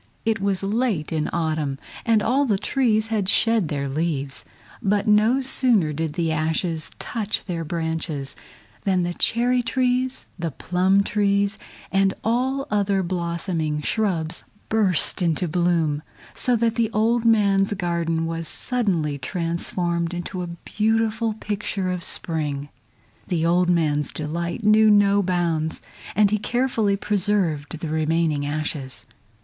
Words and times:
It 0.25 0.41
was 0.41 0.63
late 0.63 1.11
in 1.11 1.29
autumn 1.31 1.77
and 2.07 2.23
all 2.23 2.45
the 2.45 2.57
trees 2.57 3.09
had 3.13 3.29
shed 3.29 3.67
their 3.67 3.87
leaves, 3.87 4.43
but 4.81 5.07
no 5.07 5.41
sooner 5.41 5.93
did 5.93 6.13
the 6.13 6.31
ashes 6.31 6.89
touch 6.97 7.45
their 7.45 7.63
branches 7.63 8.35
than 8.83 9.03
the 9.03 9.13
cherry 9.13 9.61
trees, 9.61 10.25
the 10.39 10.49
plum 10.49 11.03
trees, 11.03 11.59
and 11.91 12.15
all 12.23 12.65
other 12.71 13.03
blossoming 13.03 13.79
shrubs 13.83 14.43
burst 14.69 15.21
into 15.21 15.47
bloom, 15.47 16.01
so 16.33 16.55
that 16.55 16.73
the 16.73 16.89
old 16.89 17.23
man's 17.23 17.71
garden 17.75 18.25
was 18.25 18.47
suddenly 18.47 19.19
transformed 19.19 20.15
into 20.15 20.41
a 20.41 20.47
beautiful 20.47 21.35
picture 21.35 21.91
of 21.91 22.03
spring. 22.03 22.69
The 23.27 23.45
old 23.45 23.69
man's 23.69 24.11
delight 24.11 24.65
knew 24.65 24.89
no 24.89 25.21
bounds, 25.21 25.79
and 26.15 26.31
he 26.31 26.39
carefully 26.39 26.97
preserved 26.97 27.77
the 27.77 27.89
remaining 27.89 28.47
ashes. 28.47 29.05